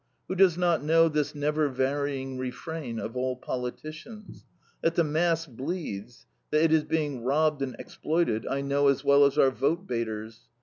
[0.27, 4.47] Who does not know this never varying refrain of all politicians?
[4.81, 9.25] That the mass bleeds, that it is being robbed and exploited, I know as well
[9.25, 10.47] as our vote baiters.